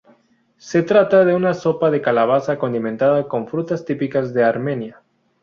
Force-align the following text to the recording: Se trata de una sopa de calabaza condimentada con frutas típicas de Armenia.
Se 0.57 0.81
trata 0.81 1.25
de 1.25 1.35
una 1.35 1.53
sopa 1.53 1.91
de 1.91 2.01
calabaza 2.01 2.57
condimentada 2.57 3.27
con 3.27 3.47
frutas 3.47 3.85
típicas 3.85 4.33
de 4.33 4.43
Armenia. 4.43 5.03